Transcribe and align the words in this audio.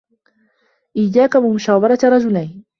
إيَّاكَ 0.97 1.35
وَمُشَاوَرَةَ 1.35 1.99
رَجُلَيْنِ 2.03 2.63